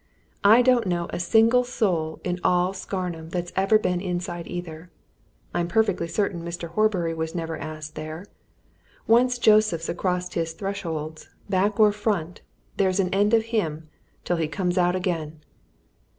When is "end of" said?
13.13-13.43